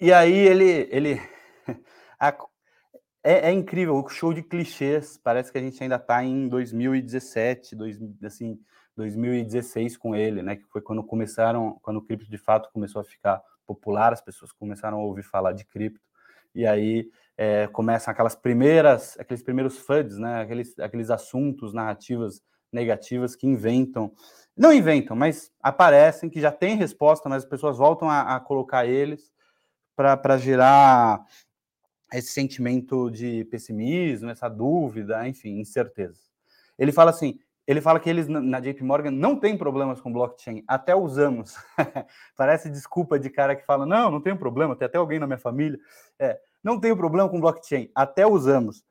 E 0.00 0.12
aí 0.12 0.36
ele, 0.36 0.88
ele 0.90 1.20
a, 2.18 2.36
é, 3.22 3.48
é, 3.48 3.52
incrível 3.52 3.94
o 3.94 4.08
show 4.08 4.34
de 4.34 4.42
clichês. 4.42 5.16
Parece 5.22 5.52
que 5.52 5.58
a 5.58 5.60
gente 5.60 5.80
ainda 5.80 5.94
está 5.94 6.24
em 6.24 6.48
2017, 6.48 7.76
dois, 7.76 7.96
assim, 8.24 8.58
2016 8.96 9.96
com 9.96 10.16
ele, 10.16 10.42
né? 10.42 10.56
Que 10.56 10.64
foi 10.64 10.82
quando 10.82 11.04
começaram, 11.04 11.78
quando 11.80 11.98
o 11.98 12.02
cripto 12.02 12.28
de 12.28 12.38
fato 12.38 12.70
começou 12.72 13.00
a 13.00 13.04
ficar 13.04 13.40
popular, 13.64 14.12
as 14.12 14.20
pessoas 14.20 14.50
começaram 14.50 14.98
a 14.98 15.04
ouvir 15.04 15.22
falar 15.22 15.52
de 15.52 15.64
cripto. 15.64 16.00
E 16.52 16.66
aí 16.66 17.08
é, 17.36 17.66
começam 17.68 18.12
aquelas 18.12 18.34
primeiras, 18.34 19.18
aqueles 19.18 19.42
primeiros 19.42 19.78
FUDs, 19.78 20.18
né? 20.18 20.40
Aqueles, 20.40 20.78
aqueles 20.78 21.10
assuntos, 21.10 21.72
narrativas 21.72 22.42
negativas 22.72 23.36
que 23.36 23.46
inventam, 23.46 24.12
não 24.56 24.72
inventam, 24.72 25.16
mas 25.16 25.52
aparecem, 25.62 26.28
que 26.28 26.40
já 26.40 26.50
tem 26.50 26.76
resposta, 26.76 27.28
mas 27.28 27.44
as 27.44 27.48
pessoas 27.48 27.78
voltam 27.78 28.10
a, 28.10 28.36
a 28.36 28.40
colocar 28.40 28.86
eles 28.86 29.32
para 29.94 30.36
gerar 30.36 31.24
esse 32.12 32.32
sentimento 32.32 33.10
de 33.10 33.44
pessimismo, 33.46 34.30
essa 34.30 34.48
dúvida, 34.48 35.26
enfim, 35.28 35.58
incerteza. 35.60 36.20
Ele 36.78 36.92
fala 36.92 37.10
assim: 37.10 37.38
ele 37.66 37.80
fala 37.80 37.98
que 37.98 38.08
eles 38.08 38.28
na 38.28 38.60
JP 38.60 38.84
Morgan 38.84 39.10
não 39.10 39.38
tem 39.38 39.58
problemas 39.58 40.00
com 40.00 40.12
blockchain, 40.12 40.62
até 40.68 40.94
usamos. 40.94 41.56
Parece 42.36 42.70
desculpa 42.70 43.18
de 43.18 43.28
cara 43.28 43.56
que 43.56 43.66
fala: 43.66 43.84
não, 43.84 44.10
não 44.10 44.20
tenho 44.20 44.36
problema, 44.36 44.76
tem 44.76 44.86
até 44.86 44.98
alguém 44.98 45.18
na 45.18 45.26
minha 45.26 45.38
família. 45.38 45.78
É, 46.18 46.38
não 46.66 46.80
tenho 46.80 46.96
problema 46.96 47.28
com 47.28 47.40
blockchain, 47.40 47.88
até 47.94 48.26
usamos. 48.26 48.84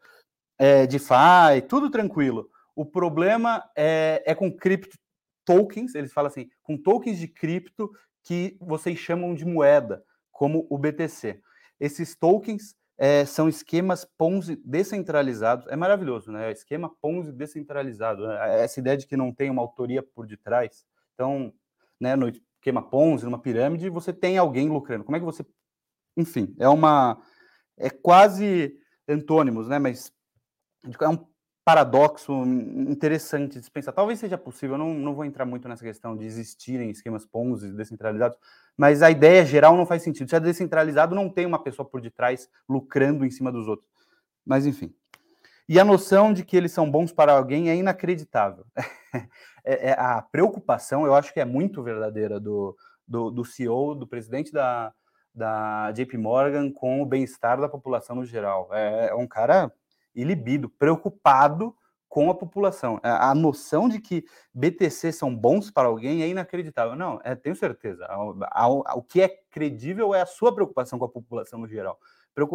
É, 0.58 0.88
DeFi, 0.88 1.62
tudo 1.68 1.92
tranquilo. 1.92 2.50
O 2.74 2.86
problema 2.86 3.64
é, 3.76 4.24
é 4.26 4.34
com 4.34 4.50
cripto 4.50 4.98
tokens, 5.44 5.94
eles 5.94 6.14
falam 6.14 6.30
assim, 6.30 6.50
com 6.64 6.78
tokens 6.78 7.20
de 7.20 7.28
cripto 7.28 7.92
que 8.24 8.58
vocês 8.60 8.98
chamam 8.98 9.36
de 9.36 9.46
moeda, 9.46 10.04
como 10.32 10.66
o 10.70 10.78
BTC. 10.78 11.42
Esses 11.80 12.16
tokens 12.16 12.76
é, 12.98 13.26
são 13.26 13.50
esquemas 13.50 14.06
Ponzi 14.18 14.56
descentralizados. 14.64 15.68
É 15.68 15.76
maravilhoso, 15.76 16.32
né? 16.32 16.52
Esquema 16.52 16.90
Ponzi 17.02 17.34
descentralizado. 17.34 18.26
Né? 18.26 18.64
Essa 18.64 18.80
ideia 18.80 18.98
de 18.98 19.06
que 19.06 19.18
não 19.18 19.34
tem 19.34 19.50
uma 19.50 19.62
autoria 19.62 20.02
por 20.02 20.26
detrás. 20.26 20.86
Então, 21.14 21.54
né, 22.00 22.16
no 22.16 22.30
esquema 22.30 22.82
Ponzi, 22.82 23.26
numa 23.26 23.40
pirâmide, 23.40 23.90
você 23.90 24.14
tem 24.14 24.38
alguém 24.38 24.70
lucrando. 24.70 25.04
Como 25.04 25.18
é 25.18 25.20
que 25.20 25.26
você. 25.26 25.46
Enfim, 26.18 26.56
é 26.58 26.70
uma. 26.70 27.22
É 27.78 27.90
quase 27.90 28.78
antônimos, 29.08 29.68
né? 29.68 29.80
Mas 29.80 30.12
é 31.00 31.08
um 31.08 31.26
paradoxo 31.66 32.32
interessante 32.88 33.60
de 33.60 33.72
pensar. 33.72 33.92
Talvez 33.92 34.20
seja 34.20 34.38
possível, 34.38 34.78
não, 34.78 34.94
não 34.94 35.16
vou 35.16 35.26
entrar 35.26 35.46
muito 35.46 35.68
nessa 35.68 35.84
questão 35.84 36.16
de 36.16 36.24
existirem 36.24 36.92
esquemas 36.92 37.26
Ponzi 37.26 37.72
descentralizados, 37.72 38.38
mas 38.78 39.02
a 39.02 39.10
ideia 39.10 39.44
geral 39.44 39.76
não 39.76 39.86
faz 39.86 40.04
sentido. 40.04 40.30
Se 40.30 40.36
é 40.36 40.40
descentralizado, 40.40 41.16
não 41.16 41.28
tem 41.28 41.46
uma 41.46 41.58
pessoa 41.58 41.88
por 41.88 42.00
detrás 42.00 42.48
lucrando 42.70 43.26
em 43.26 43.32
cima 43.32 43.52
dos 43.52 43.68
outros. 43.68 43.90
Mas 44.46 44.68
enfim. 44.68 44.94
E 45.68 45.80
a 45.80 45.84
noção 45.84 46.32
de 46.32 46.46
que 46.46 46.56
eles 46.56 46.72
são 46.72 46.90
bons 46.90 47.12
para 47.12 47.34
alguém 47.34 47.72
é 47.72 47.76
inacreditável. 47.76 48.64
é, 49.66 49.90
é, 49.90 49.92
a 49.94 50.22
preocupação, 50.22 51.04
eu 51.04 51.16
acho 51.16 51.34
que 51.34 51.40
é 51.40 51.46
muito 51.46 51.82
verdadeira 51.82 52.40
do, 52.40 52.78
do, 53.08 53.32
do 53.32 53.44
CEO, 53.44 53.96
do 53.96 54.06
presidente 54.06 54.52
da, 54.52 54.94
da 55.36 55.92
JP 55.92 56.18
Morgan 56.18 56.72
com 56.72 57.02
o 57.02 57.06
bem-estar 57.06 57.60
da 57.60 57.68
população 57.68 58.16
no 58.16 58.26
geral. 58.26 58.70
É, 58.72 59.10
é 59.10 59.16
um 59.16 59.28
cara 59.28 59.72
ilibido, 60.16 60.70
preocupado 60.70 61.76
com 62.08 62.30
a 62.30 62.36
população. 62.36 62.98
A 63.04 63.36
noção 63.36 63.90
de 63.90 64.00
que 64.00 64.24
BTC 64.54 65.12
são 65.12 65.36
bons 65.36 65.70
para 65.70 65.90
alguém 65.90 66.24
é 66.24 66.30
inacreditável. 66.30 66.96
Não, 66.96 67.20
é, 67.26 67.36
tenho 67.36 67.58
certeza. 67.58 68.08
O 68.96 69.04
que 69.04 69.22
é 69.22 69.28
credível 69.28 70.16
é 70.16 70.22
a 70.22 70.26
sua 70.26 70.56
preocupação 70.56 70.98
com 70.98 71.04
a 71.04 71.10
população 71.10 71.60
no 71.60 71.68
geral. 71.68 72.00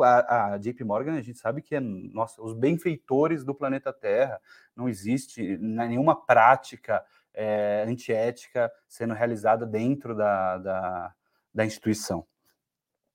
A, 0.02 0.54
a 0.54 0.58
JP 0.58 0.82
Morgan, 0.84 1.12
a 1.12 1.20
gente 1.20 1.38
sabe 1.38 1.60
que 1.60 1.74
é 1.74 1.80
nossa, 1.80 2.40
os 2.40 2.54
benfeitores 2.54 3.44
do 3.44 3.54
planeta 3.54 3.92
Terra. 3.92 4.40
Não 4.74 4.88
existe 4.88 5.58
nenhuma 5.58 6.14
prática 6.14 7.04
é, 7.34 7.84
antiética 7.86 8.72
sendo 8.88 9.12
realizada 9.12 9.66
dentro 9.66 10.14
da, 10.14 10.56
da, 10.56 11.14
da 11.52 11.66
instituição. 11.66 12.26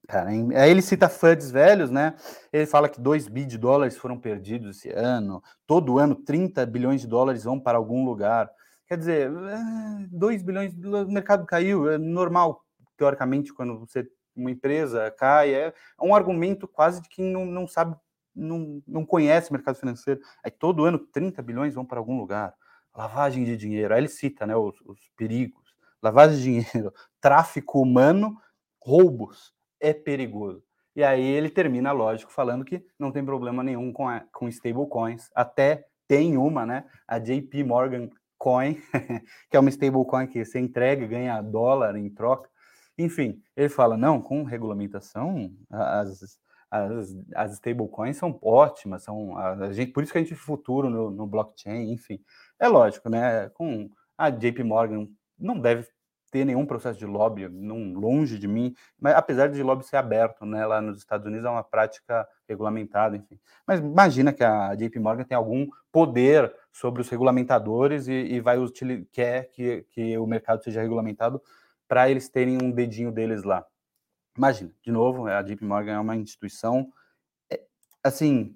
Cara, 0.07 0.29
aí 0.29 0.69
ele 0.69 0.81
cita 0.81 1.09
FUDs 1.09 1.49
velhos, 1.49 1.89
né? 1.89 2.15
Ele 2.53 2.65
fala 2.65 2.87
que 2.87 3.01
2 3.01 3.27
bi 3.27 3.45
de 3.45 3.57
dólares 3.57 3.97
foram 3.97 4.19
perdidos 4.19 4.77
esse 4.77 4.89
ano, 4.91 5.41
todo 5.65 5.97
ano 5.97 6.15
30 6.15 6.65
bilhões 6.65 7.01
de 7.01 7.07
dólares 7.07 7.43
vão 7.43 7.59
para 7.59 7.77
algum 7.77 8.05
lugar. 8.05 8.49
Quer 8.87 8.97
dizer, 8.97 9.31
2 10.11 10.41
é, 10.41 10.43
bilhões, 10.43 10.73
o 10.75 11.11
mercado 11.11 11.45
caiu, 11.45 11.89
é 11.89 11.97
normal, 11.97 12.63
teoricamente, 12.97 13.53
quando 13.53 13.79
você 13.79 14.07
uma 14.35 14.51
empresa 14.51 15.09
cai, 15.11 15.53
é 15.53 15.73
um 16.01 16.13
argumento 16.13 16.67
quase 16.67 17.01
de 17.01 17.07
quem 17.07 17.31
não, 17.31 17.45
não 17.45 17.65
sabe, 17.65 17.95
não, 18.35 18.83
não 18.85 19.05
conhece 19.05 19.49
o 19.49 19.53
mercado 19.53 19.77
financeiro. 19.77 20.19
Aí 20.43 20.51
todo 20.51 20.83
ano 20.83 20.99
30 20.99 21.41
bilhões 21.41 21.73
vão 21.73 21.85
para 21.85 21.99
algum 21.99 22.17
lugar. 22.17 22.53
Lavagem 22.93 23.45
de 23.45 23.55
dinheiro, 23.55 23.93
aí 23.93 24.01
ele 24.01 24.09
cita 24.09 24.45
né, 24.45 24.55
os, 24.55 24.79
os 24.81 24.99
perigos, 25.15 25.73
lavagem 26.01 26.37
de 26.37 26.43
dinheiro, 26.43 26.93
tráfico 27.21 27.81
humano, 27.81 28.37
roubos 28.79 29.54
é 29.79 29.93
perigoso. 29.93 30.63
E 30.95 31.03
aí 31.03 31.23
ele 31.23 31.49
termina, 31.49 31.91
lógico, 31.91 32.31
falando 32.31 32.63
que 32.63 32.85
não 32.97 33.11
tem 33.11 33.23
problema 33.23 33.61
nenhum 33.61 33.91
com, 33.91 34.05
com 34.31 34.47
stablecoins. 34.47 35.29
Até 35.35 35.85
tem 36.07 36.37
uma, 36.37 36.65
né? 36.65 36.85
A 37.07 37.19
JP 37.19 37.63
Morgan 37.63 38.09
Coin, 38.37 38.75
que 39.49 39.57
é 39.57 39.59
uma 39.59 39.69
stablecoin 39.69 40.27
que 40.27 40.43
você 40.43 40.59
entrega 40.59 41.03
e 41.03 41.07
ganha 41.07 41.41
dólar 41.41 41.97
em 41.97 42.09
troca. 42.09 42.49
Enfim, 42.97 43.41
ele 43.57 43.67
fala, 43.67 43.97
não, 43.97 44.21
com 44.21 44.43
regulamentação, 44.43 45.51
as, 45.69 46.39
as, 46.71 47.15
as 47.35 47.53
stablecoins 47.53 48.15
são 48.15 48.39
ótimas, 48.41 49.03
são 49.03 49.37
a, 49.37 49.73
gente, 49.73 49.91
por 49.91 50.01
isso 50.01 50.13
que 50.13 50.17
a 50.17 50.21
gente 50.21 50.29
tem 50.29 50.37
futuro 50.37 50.89
no, 50.89 51.11
no 51.11 51.27
blockchain, 51.27 51.91
enfim. 51.91 52.19
É 52.57 52.69
lógico, 52.69 53.09
né? 53.09 53.49
Com 53.49 53.89
a 54.17 54.29
JP 54.29 54.63
Morgan 54.63 55.09
não 55.37 55.59
deve 55.59 55.87
ter 56.31 56.45
nenhum 56.45 56.65
processo 56.65 56.99
de 56.99 57.05
lobby, 57.05 57.47
não, 57.47 57.93
longe 57.93 58.37
de 58.37 58.47
mim, 58.47 58.75
mas 58.99 59.15
apesar 59.15 59.47
de 59.47 59.61
lobby 59.63 59.85
ser 59.85 59.97
aberto, 59.97 60.45
né, 60.45 60.65
lá 60.65 60.81
nos 60.81 60.97
Estados 60.97 61.25
Unidos 61.25 61.45
é 61.45 61.49
uma 61.49 61.63
prática 61.63 62.27
regulamentada, 62.47 63.15
enfim. 63.15 63.39
Mas 63.65 63.79
imagina 63.79 64.33
que 64.33 64.43
a 64.43 64.75
JP 64.75 64.99
Morgan 64.99 65.23
tem 65.23 65.35
algum 65.35 65.67
poder 65.91 66.53
sobre 66.71 67.01
os 67.01 67.09
regulamentadores 67.09 68.07
e, 68.07 68.11
e 68.11 68.39
vai 68.39 68.57
utilizar, 68.57 69.05
quer 69.11 69.49
que, 69.51 69.85
que 69.91 70.17
o 70.17 70.27
mercado 70.27 70.63
seja 70.63 70.81
regulamentado 70.81 71.41
para 71.87 72.09
eles 72.09 72.27
terem 72.27 72.57
um 72.61 72.71
dedinho 72.71 73.11
deles 73.11 73.43
lá. 73.43 73.65
Imagina, 74.37 74.71
de 74.81 74.91
novo, 74.91 75.27
a 75.27 75.41
JP 75.41 75.63
Morgan 75.63 75.93
é 75.93 75.99
uma 75.99 76.15
instituição, 76.15 76.91
é, 77.49 77.61
assim, 78.03 78.55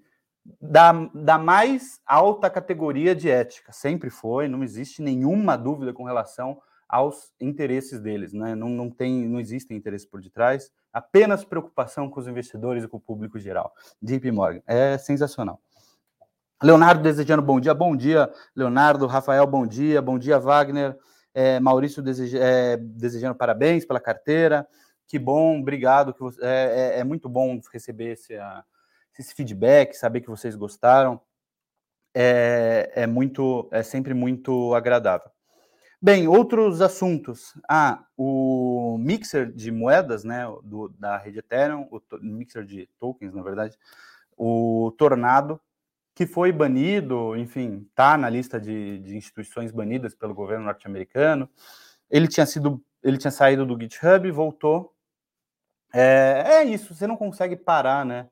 da, 0.59 0.91
da 1.13 1.37
mais 1.37 2.01
alta 2.05 2.49
categoria 2.49 3.15
de 3.15 3.29
ética, 3.29 3.71
sempre 3.71 4.09
foi, 4.09 4.47
não 4.47 4.63
existe 4.63 5.01
nenhuma 5.01 5.57
dúvida 5.57 5.93
com 5.93 6.03
relação 6.03 6.61
aos 6.89 7.31
interesses 7.39 7.99
deles, 8.01 8.33
né? 8.33 8.55
Não, 8.55 8.67
não 8.67 8.89
tem, 8.89 9.27
não 9.27 9.39
existem 9.39 9.77
interesses 9.77 10.07
por 10.07 10.19
detrás, 10.19 10.71
apenas 10.91 11.45
preocupação 11.45 12.09
com 12.09 12.19
os 12.19 12.27
investidores 12.27 12.83
e 12.83 12.87
com 12.87 12.97
o 12.97 12.99
público 12.99 13.37
geral. 13.37 13.71
JP 14.01 14.31
Morgan, 14.31 14.61
é 14.65 14.97
sensacional. 14.97 15.61
Leonardo 16.61 17.03
desejando 17.03 17.43
bom 17.43 17.59
dia, 17.59 17.73
bom 17.73 17.95
dia, 17.95 18.29
Leonardo, 18.55 19.05
Rafael, 19.05 19.45
bom 19.45 19.65
dia, 19.67 20.01
bom 20.01 20.17
dia, 20.17 20.39
Wagner, 20.39 20.97
é, 21.33 21.59
Maurício 21.59 22.01
deseja, 22.01 22.39
é, 22.39 22.75
desejando 22.75 23.35
parabéns 23.35 23.85
pela 23.85 23.99
carteira, 23.99 24.67
que 25.07 25.17
bom, 25.17 25.59
obrigado, 25.59 26.13
que 26.13 26.19
você, 26.19 26.43
é, 26.43 26.95
é, 26.95 26.99
é 26.99 27.03
muito 27.03 27.29
bom 27.29 27.61
receber 27.71 28.13
esse, 28.13 28.35
a, 28.35 28.63
esse 29.17 29.33
feedback, 29.33 29.93
saber 29.93 30.21
que 30.21 30.29
vocês 30.29 30.55
gostaram, 30.55 31.21
é, 32.13 32.91
é 32.95 33.07
muito, 33.07 33.69
é 33.71 33.83
sempre 33.83 34.13
muito 34.13 34.73
agradável. 34.73 35.29
Bem, 36.01 36.29
outros 36.29 36.79
assuntos. 36.79 37.53
Ah, 37.67 38.05
o 38.15 38.97
mixer 38.97 39.51
de 39.51 39.69
moedas, 39.69 40.23
né, 40.23 40.45
do, 40.63 40.87
da 40.97 41.17
rede 41.17 41.39
Ethereum, 41.39 41.89
o 41.91 42.01
mixer 42.21 42.63
de 42.63 42.87
tokens, 42.97 43.33
na 43.33 43.43
verdade, 43.43 43.77
o 44.37 44.93
Tornado, 44.97 45.59
que 46.15 46.25
foi 46.25 46.53
banido, 46.53 47.35
enfim, 47.35 47.85
tá 47.93 48.17
na 48.17 48.29
lista 48.29 48.59
de, 48.61 48.99
de 48.99 49.17
instituições 49.17 49.71
banidas 49.73 50.15
pelo 50.15 50.33
governo 50.33 50.65
norte-americano. 50.65 51.49
Ele 52.09 52.29
tinha 52.29 52.45
sido, 52.45 52.81
ele 53.03 53.17
tinha 53.17 53.31
saído 53.31 53.65
do 53.65 53.77
GitHub, 53.77 54.31
voltou. 54.31 54.93
É, 55.93 56.43
é 56.59 56.63
isso, 56.63 56.95
você 56.95 57.07
não 57.07 57.17
consegue 57.17 57.57
parar, 57.57 58.05
né? 58.05 58.29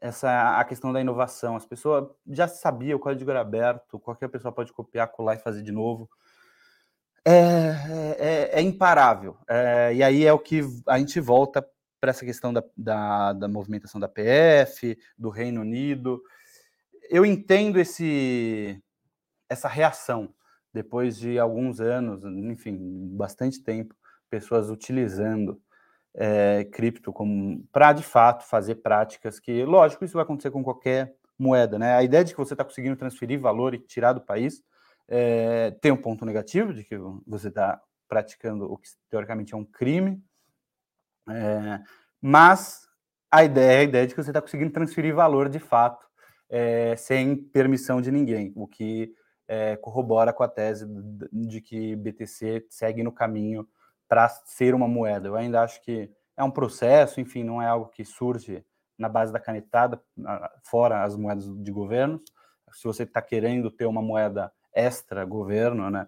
Essa 0.00 0.60
a 0.60 0.64
questão 0.64 0.92
da 0.92 1.00
inovação. 1.00 1.56
As 1.56 1.66
pessoas 1.66 2.08
já 2.28 2.46
sabiam, 2.48 2.96
o 2.98 3.00
código 3.00 3.30
era 3.30 3.40
aberto, 3.40 3.98
qualquer 3.98 4.28
pessoa 4.28 4.52
pode 4.52 4.72
copiar, 4.72 5.08
colar 5.08 5.34
e 5.34 5.38
fazer 5.38 5.62
de 5.62 5.72
novo 5.72 6.08
é, 7.24 7.32
é, 7.32 8.16
é, 8.18 8.50
é 8.60 8.62
imparável. 8.62 9.36
É, 9.48 9.94
e 9.94 10.02
aí 10.02 10.24
é 10.24 10.32
o 10.32 10.38
que 10.38 10.62
a 10.86 10.98
gente 10.98 11.20
volta 11.20 11.66
para 12.00 12.10
essa 12.10 12.24
questão 12.24 12.52
da, 12.52 12.64
da, 12.76 13.32
da, 13.34 13.48
movimentação 13.48 14.00
da 14.00 14.08
PF, 14.08 14.98
do 15.18 15.28
Reino 15.28 15.60
Unido. 15.60 16.22
Eu 17.10 17.26
entendo 17.26 17.78
esse, 17.78 18.82
essa 19.48 19.68
reação 19.68 20.32
depois 20.72 21.18
de 21.18 21.38
alguns 21.38 21.80
anos, 21.80 22.24
enfim, 22.24 22.78
bastante 23.16 23.62
tempo, 23.62 23.94
pessoas 24.30 24.70
utilizando 24.70 25.60
é, 26.14 26.64
cripto 26.64 27.12
para 27.72 27.92
de 27.92 28.02
fato 28.02 28.44
fazer 28.44 28.76
práticas 28.76 29.38
que, 29.38 29.64
lógico, 29.64 30.04
isso 30.04 30.14
vai 30.14 30.22
acontecer 30.22 30.50
com 30.50 30.62
qualquer 30.62 31.14
moeda, 31.38 31.78
né? 31.78 31.96
A 31.96 32.02
ideia 32.02 32.24
de 32.24 32.32
que 32.32 32.38
você 32.38 32.54
está 32.54 32.64
conseguindo 32.64 32.96
transferir 32.96 33.40
valor 33.40 33.74
e 33.74 33.78
tirar 33.78 34.12
do 34.12 34.20
país 34.20 34.62
é, 35.10 35.72
tem 35.72 35.90
um 35.90 35.96
ponto 35.96 36.24
negativo 36.24 36.72
de 36.72 36.84
que 36.84 36.96
você 37.26 37.48
está 37.48 37.82
praticando 38.08 38.72
o 38.72 38.78
que 38.78 38.88
teoricamente 39.10 39.52
é 39.52 39.56
um 39.56 39.64
crime, 39.64 40.22
é, 41.28 41.82
mas 42.20 42.88
a 43.30 43.44
ideia 43.44 43.78
é 43.78 43.80
a 43.80 43.84
ideia 43.84 44.06
de 44.06 44.14
que 44.14 44.22
você 44.22 44.30
está 44.30 44.40
conseguindo 44.40 44.72
transferir 44.72 45.14
valor 45.14 45.48
de 45.48 45.58
fato 45.58 46.06
é, 46.48 46.94
sem 46.96 47.36
permissão 47.36 48.00
de 48.00 48.10
ninguém, 48.10 48.52
o 48.54 48.66
que 48.66 49.12
é, 49.48 49.76
corrobora 49.76 50.32
com 50.32 50.44
a 50.44 50.48
tese 50.48 50.86
de 51.32 51.60
que 51.60 51.96
BTC 51.96 52.66
segue 52.70 53.02
no 53.02 53.12
caminho 53.12 53.68
para 54.08 54.28
ser 54.28 54.74
uma 54.74 54.86
moeda. 54.86 55.28
Eu 55.28 55.34
ainda 55.34 55.62
acho 55.62 55.82
que 55.82 56.08
é 56.36 56.44
um 56.44 56.50
processo, 56.50 57.20
enfim, 57.20 57.42
não 57.42 57.60
é 57.60 57.66
algo 57.66 57.88
que 57.88 58.04
surge 58.04 58.64
na 58.96 59.08
base 59.08 59.32
da 59.32 59.40
canetada, 59.40 60.00
fora 60.62 61.02
as 61.02 61.16
moedas 61.16 61.46
de 61.62 61.72
governos. 61.72 62.22
Se 62.72 62.84
você 62.84 63.02
está 63.02 63.20
querendo 63.20 63.70
ter 63.70 63.86
uma 63.86 64.02
moeda 64.02 64.52
extra 64.74 65.24
governo, 65.24 65.90
né, 65.90 66.06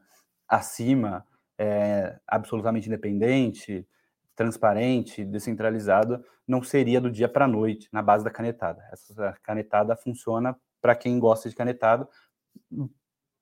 acima, 0.49 1.27
é, 1.59 2.19
absolutamente 2.27 2.89
independente, 2.89 3.87
transparente, 4.35 5.25
descentralizada, 5.25 6.23
não 6.47 6.63
seria 6.63 7.01
do 7.01 7.11
dia 7.11 7.29
para 7.29 7.45
a 7.45 7.49
noite 7.49 7.89
na 7.93 8.03
base 8.03 8.25
da 8.25 8.31
canetada. 8.31 8.83
Essa 8.93 9.37
canetada 9.43 9.97
funciona 9.97 10.57
para 10.81 10.97
quem 10.97 11.19
gosta 11.19 11.49
de 11.49 11.55
canetada. 11.55 12.09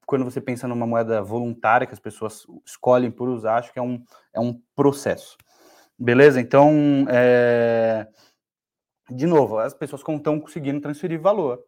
Quando 0.04 0.24
você 0.24 0.40
pensa 0.40 0.68
numa 0.68 0.86
moeda 0.86 1.22
voluntária 1.22 1.86
que 1.86 1.94
as 1.94 2.00
pessoas 2.00 2.46
escolhem 2.64 3.10
por 3.10 3.28
usar, 3.28 3.56
acho 3.56 3.72
que 3.72 3.78
é 3.78 3.82
um, 3.82 4.04
é 4.34 4.40
um 4.40 4.60
processo. 4.74 5.36
Beleza? 5.98 6.40
Então, 6.40 7.06
é... 7.08 8.08
de 9.10 9.26
novo, 9.26 9.58
as 9.58 9.72
pessoas 9.72 10.02
estão 10.02 10.40
conseguindo 10.40 10.80
transferir 10.80 11.20
valor 11.20 11.64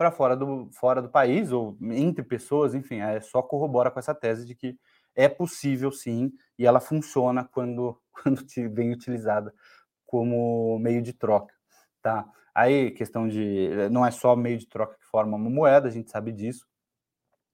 para 0.00 0.10
fora 0.10 0.34
do, 0.34 0.70
fora 0.72 1.02
do 1.02 1.10
país 1.10 1.52
ou 1.52 1.76
entre 1.82 2.24
pessoas, 2.24 2.74
enfim, 2.74 3.00
é 3.00 3.20
só 3.20 3.42
corrobora 3.42 3.90
com 3.90 3.98
essa 3.98 4.14
tese 4.14 4.46
de 4.46 4.54
que 4.54 4.78
é 5.14 5.28
possível 5.28 5.92
sim 5.92 6.32
e 6.58 6.64
ela 6.64 6.80
funciona 6.80 7.44
quando, 7.44 8.00
quando 8.10 8.42
vem 8.72 8.94
utilizada 8.94 9.52
como 10.06 10.78
meio 10.78 11.02
de 11.02 11.12
troca, 11.12 11.54
tá? 12.00 12.26
Aí, 12.54 12.92
questão 12.92 13.28
de. 13.28 13.68
Não 13.90 14.04
é 14.04 14.10
só 14.10 14.34
meio 14.34 14.56
de 14.56 14.66
troca 14.66 14.96
que 14.98 15.04
forma 15.04 15.36
uma 15.36 15.50
moeda, 15.50 15.88
a 15.88 15.90
gente 15.90 16.10
sabe 16.10 16.32
disso, 16.32 16.66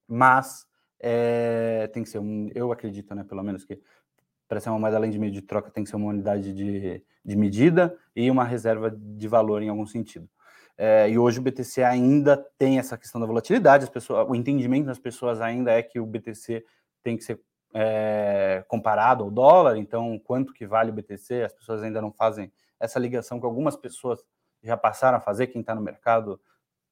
mas 0.07 0.65
é, 1.01 1.87
tem 1.87 2.01
que 2.01 2.09
ser 2.09 2.19
um. 2.19 2.49
Eu 2.55 2.71
acredito, 2.71 3.13
né, 3.13 3.25
pelo 3.25 3.43
menos, 3.43 3.65
que 3.65 3.77
para 4.47 4.61
ser 4.61 4.69
uma 4.69 4.79
moeda 4.79 4.95
além 4.95 5.11
de 5.11 5.19
meio 5.19 5.33
de 5.33 5.41
troca 5.41 5.69
tem 5.69 5.83
que 5.83 5.89
ser 5.89 5.97
uma 5.97 6.11
unidade 6.11 6.53
de, 6.53 7.03
de 7.25 7.35
medida 7.35 7.93
e 8.15 8.31
uma 8.31 8.45
reserva 8.45 8.89
de 8.89 9.27
valor 9.27 9.61
em 9.61 9.67
algum 9.67 9.85
sentido. 9.85 10.29
É, 10.77 11.09
e 11.09 11.17
hoje 11.17 11.39
o 11.39 11.41
BTC 11.41 11.81
ainda 11.83 12.37
tem 12.57 12.77
essa 12.77 12.97
questão 12.97 13.19
da 13.19 13.25
volatilidade, 13.25 13.85
as 13.85 13.89
pessoas, 13.89 14.27
o 14.29 14.35
entendimento 14.35 14.85
das 14.85 14.99
pessoas 14.99 15.41
ainda 15.41 15.71
é 15.71 15.81
que 15.81 15.99
o 15.99 16.05
BTC 16.05 16.63
tem 17.01 17.17
que 17.17 17.23
ser 17.23 17.41
é, 17.73 18.63
comparado 18.67 19.23
ao 19.23 19.31
dólar, 19.31 19.77
então 19.77 20.19
quanto 20.19 20.53
que 20.53 20.67
vale 20.67 20.91
o 20.91 20.93
BTC, 20.93 21.43
as 21.43 21.53
pessoas 21.53 21.81
ainda 21.81 21.99
não 21.99 22.11
fazem 22.11 22.51
essa 22.79 22.99
ligação 22.99 23.39
que 23.39 23.45
algumas 23.45 23.75
pessoas 23.75 24.23
já 24.63 24.77
passaram 24.77 25.17
a 25.17 25.21
fazer, 25.21 25.47
quem 25.47 25.61
está 25.61 25.73
no 25.73 25.81
mercado 25.81 26.39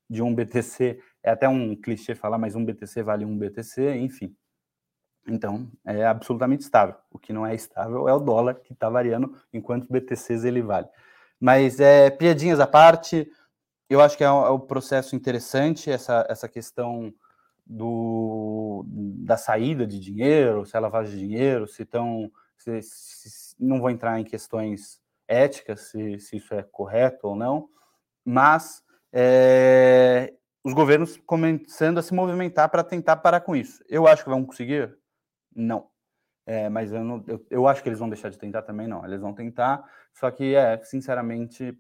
de 0.10 0.22
um 0.22 0.34
BTC, 0.34 1.00
é 1.24 1.32
até 1.32 1.48
um 1.48 1.76
clichê 1.76 2.16
falar, 2.16 2.38
mas 2.38 2.56
um 2.56 2.64
BTC 2.64 3.04
vale 3.04 3.26
um 3.26 3.38
BTC, 3.38 3.98
enfim. 3.98 4.36
Então, 5.28 5.68
é 5.84 6.06
absolutamente 6.06 6.64
estável. 6.64 6.96
O 7.10 7.18
que 7.18 7.34
não 7.34 7.46
é 7.46 7.56
estável 7.56 8.08
é 8.08 8.14
o 8.14 8.20
dólar, 8.20 8.56
que 8.56 8.74
está 8.74 8.90
variando, 8.90 9.36
enquanto 9.52 9.92
BTCs 9.92 10.44
ele 10.46 10.62
vale. 10.62 10.88
Mas, 11.40 11.80
é, 11.80 12.12
piadinhas 12.12 12.60
à 12.60 12.68
parte, 12.68 13.28
eu 13.90 14.02
acho 14.02 14.18
que 14.18 14.24
é 14.24 14.32
um, 14.32 14.46
é 14.46 14.52
um 14.52 14.60
processo 14.60 15.16
interessante, 15.16 15.90
essa, 15.90 16.26
essa 16.30 16.50
questão 16.50 17.14
do, 17.66 18.86
da 18.88 19.38
saída 19.38 19.88
de 19.88 20.00
dinheiro, 20.00 20.66
se 20.66 20.76
é 20.76 20.80
lavagem 20.80 21.16
de 21.16 21.28
dinheiro, 21.28 21.68
se 21.68 21.84
estão. 21.84 22.32
Se, 22.58 22.82
se, 22.82 23.56
não 23.60 23.80
vou 23.80 23.90
entrar 23.90 24.20
em 24.20 24.24
questões 24.24 25.02
éticas, 25.28 25.82
se, 25.90 26.20
se 26.20 26.38
isso 26.38 26.54
é 26.54 26.64
correto 26.64 27.28
ou 27.28 27.36
não, 27.36 27.70
mas 28.24 28.84
é, 29.12 30.34
os 30.64 30.74
governos 30.74 31.18
começando 31.26 31.98
a 31.98 32.02
se 32.02 32.14
movimentar 32.14 32.70
para 32.70 32.84
tentar 32.84 33.18
parar 33.18 33.42
com 33.42 33.56
isso. 33.56 33.84
Eu 33.88 34.08
acho 34.08 34.24
que 34.24 34.30
vão 34.30 34.46
conseguir? 34.46 34.98
Não. 35.56 35.88
É, 36.46 36.70
mas 36.70 36.92
eu, 36.92 37.04
não, 37.04 37.24
eu, 37.28 37.46
eu, 37.50 37.68
acho 37.68 37.82
que 37.82 37.90
eles 37.90 38.00
vão 38.00 38.10
deixar 38.10 38.30
de 38.30 38.38
tentar 38.38 38.62
também, 38.62 38.88
não. 38.88 39.04
Eles 39.04 39.20
vão 39.20 39.34
tentar, 39.34 39.84
só 40.14 40.30
que, 40.30 40.54
é, 40.54 40.80
sinceramente, 40.84 41.76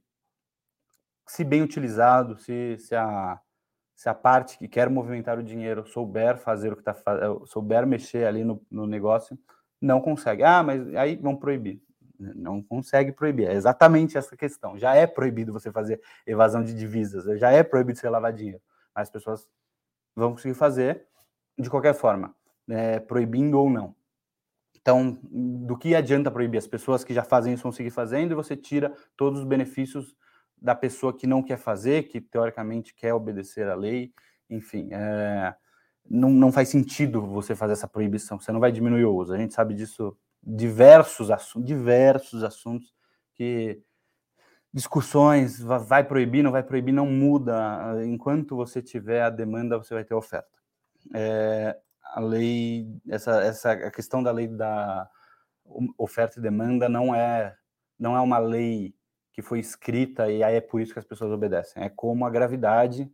se 1.28 1.44
bem 1.44 1.62
utilizado, 1.62 2.38
se, 2.38 2.78
se 2.78 2.96
a 2.96 3.40
se 3.96 4.10
a 4.10 4.14
parte 4.14 4.58
que 4.58 4.68
quer 4.68 4.90
movimentar 4.90 5.40
o 5.40 5.44
dinheiro 5.44 5.88
souber 5.88 6.38
fazer 6.38 6.74
o 6.74 6.76
que 6.76 6.82
está 6.82 6.94
fazendo, 6.94 7.46
souber 7.48 7.88
mexer 7.88 8.28
ali 8.28 8.44
no, 8.44 8.62
no, 8.70 8.86
negócio, 8.86 9.40
não 9.82 10.02
consegue. 10.02 10.44
Ah, 10.44 10.62
mas 10.62 10.94
aí 10.96 11.16
vão 11.16 11.36
proibir. 11.36 11.82
Não 12.20 12.62
consegue 12.62 13.12
proibir. 13.14 13.48
É 13.48 13.54
exatamente 13.54 14.18
essa 14.18 14.36
questão. 14.36 14.78
Já 14.78 14.96
é 14.96 15.08
proibido 15.08 15.54
você 15.54 15.72
fazer 15.72 16.02
evasão 16.28 16.62
de 16.62 16.74
divisas, 16.74 17.40
já 17.40 17.52
é 17.52 17.64
proibido 17.64 17.98
você 17.98 18.10
lavar 18.10 18.34
dinheiro. 18.34 18.62
As 18.94 19.10
pessoas 19.10 19.48
vão 20.14 20.32
conseguir 20.32 20.56
fazer 20.56 21.08
de 21.58 21.70
qualquer 21.70 21.94
forma, 21.94 22.36
né, 22.68 23.00
proibindo 23.00 23.58
ou 23.58 23.70
não. 23.70 23.96
Então, 24.76 25.18
do 25.24 25.78
que 25.78 25.96
adianta 25.96 26.30
proibir? 26.30 26.58
As 26.58 26.68
pessoas 26.68 27.04
que 27.04 27.14
já 27.14 27.24
fazem 27.24 27.54
isso 27.54 27.64
vão 27.64 27.72
seguir 27.72 27.90
fazendo 27.90 28.32
e 28.32 28.36
você 28.36 28.56
tira 28.56 28.94
todos 29.18 29.40
os 29.40 29.46
benefícios 29.46 30.16
da 30.58 30.76
pessoa 30.76 31.16
que 31.16 31.28
não 31.28 31.44
quer 31.44 31.58
fazer, 31.58 32.04
que 32.04 32.20
teoricamente 32.20 32.94
quer 32.94 33.14
obedecer 33.14 33.68
à 33.68 33.76
lei, 33.76 34.14
enfim, 34.50 34.90
é, 34.92 35.56
não, 36.10 36.30
não 36.30 36.52
faz 36.52 36.70
sentido 36.70 37.22
você 37.22 37.56
fazer 37.56 37.74
essa 37.74 37.88
proibição, 37.88 38.40
você 38.40 38.52
não 38.52 38.60
vai 38.60 38.72
diminuir 38.72 39.06
o 39.06 39.16
uso. 39.16 39.34
A 39.34 39.38
gente 39.38 39.54
sabe 39.54 39.74
disso, 39.74 40.18
diversos, 40.42 41.32
assuntos, 41.32 41.68
diversos 41.68 42.44
assuntos 42.44 42.94
que 43.34 43.82
discussões, 44.74 45.60
vai 45.62 46.04
proibir, 46.04 46.44
não 46.44 46.52
vai 46.52 46.62
proibir, 46.62 46.92
não 46.92 47.08
muda. 47.08 48.04
Enquanto 48.06 48.58
você 48.58 48.82
tiver 48.82 49.22
a 49.22 49.30
demanda, 49.30 49.78
você 49.78 49.94
vai 49.94 50.04
ter 50.04 50.14
oferta. 50.14 50.50
É, 51.14 51.78
a 52.14 52.20
lei, 52.20 52.86
essa, 53.10 53.42
essa 53.42 53.72
a 53.72 53.92
questão 53.92 54.22
da 54.22 54.32
lei 54.32 54.48
da 54.48 55.10
oferta 55.98 56.40
e 56.40 56.42
demanda 56.42 56.90
não 56.90 57.16
é, 57.16 57.56
não 57.98 58.16
é 58.16 58.22
uma 58.22 58.38
lei 58.38 58.94
que 59.36 59.42
foi 59.42 59.60
escrita 59.60 60.32
e 60.32 60.42
aí 60.42 60.56
é 60.56 60.62
por 60.62 60.80
isso 60.80 60.94
que 60.94 61.00
as 61.00 61.04
pessoas 61.04 61.30
obedecem. 61.30 61.84
É 61.84 61.90
como 61.90 62.26
a 62.26 62.30
gravidade 62.30 63.12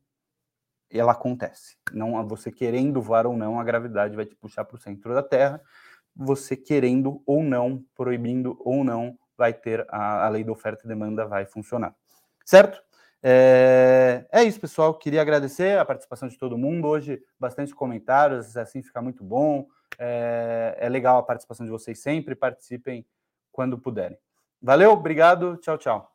ela 0.87 1.13
acontece. 1.13 1.77
Não 1.91 2.25
você 2.27 2.51
querendo 2.51 3.01
voar 3.01 3.25
ou 3.25 3.35
não, 3.35 3.59
a 3.59 3.63
gravidade 3.63 4.15
vai 4.15 4.25
te 4.25 4.35
puxar 4.35 4.63
para 4.63 4.75
o 4.75 4.79
centro 4.79 5.15
da 5.15 5.23
Terra. 5.23 5.59
Você 6.15 6.55
querendo 6.55 7.23
ou 7.25 7.43
não, 7.43 7.83
proibindo 7.95 8.55
ou 8.59 8.83
não, 8.83 9.17
vai 9.35 9.51
ter 9.51 9.83
a, 9.89 10.27
a 10.27 10.29
lei 10.29 10.43
da 10.43 10.51
oferta 10.51 10.85
e 10.85 10.87
demanda 10.87 11.25
vai 11.25 11.47
funcionar. 11.47 11.95
Certo? 12.45 12.79
É, 13.23 14.27
é, 14.31 14.43
isso, 14.43 14.59
pessoal. 14.59 14.93
Queria 14.93 15.21
agradecer 15.21 15.79
a 15.79 15.85
participação 15.85 16.27
de 16.27 16.37
todo 16.37 16.55
mundo. 16.55 16.87
Hoje, 16.87 17.19
bastante 17.39 17.73
comentários, 17.73 18.55
assim 18.55 18.83
fica 18.83 19.01
muito 19.01 19.23
bom. 19.23 19.65
É, 19.97 20.77
é 20.79 20.87
legal 20.87 21.17
a 21.17 21.23
participação 21.23 21.65
de 21.65 21.71
vocês 21.71 21.99
sempre. 21.99 22.35
Participem 22.35 23.07
quando 23.51 23.79
puderem. 23.79 24.19
Valeu, 24.61 24.91
obrigado, 24.91 25.57
tchau, 25.57 25.77
tchau. 25.77 26.11